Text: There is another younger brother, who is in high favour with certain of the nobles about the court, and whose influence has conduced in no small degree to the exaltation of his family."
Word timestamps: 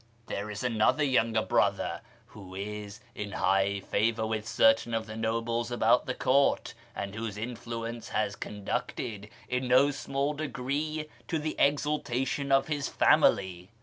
There 0.25 0.49
is 0.49 0.63
another 0.63 1.03
younger 1.03 1.43
brother, 1.43 2.01
who 2.29 2.55
is 2.55 3.01
in 3.13 3.33
high 3.33 3.81
favour 3.81 4.25
with 4.25 4.47
certain 4.47 4.95
of 4.95 5.05
the 5.05 5.15
nobles 5.15 5.69
about 5.69 6.07
the 6.07 6.15
court, 6.15 6.73
and 6.95 7.13
whose 7.13 7.37
influence 7.37 8.09
has 8.09 8.35
conduced 8.35 8.99
in 9.47 9.67
no 9.67 9.91
small 9.91 10.33
degree 10.33 11.07
to 11.27 11.37
the 11.37 11.55
exaltation 11.59 12.51
of 12.51 12.65
his 12.65 12.87
family." 12.89 13.69